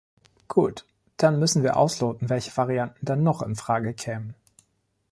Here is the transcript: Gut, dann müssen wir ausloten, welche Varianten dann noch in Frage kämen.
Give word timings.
Gut, 0.47 0.83
dann 1.17 1.37
müssen 1.37 1.61
wir 1.61 1.77
ausloten, 1.77 2.27
welche 2.31 2.57
Varianten 2.57 3.05
dann 3.05 3.21
noch 3.21 3.43
in 3.43 3.55
Frage 3.55 3.93
kämen. 3.93 4.33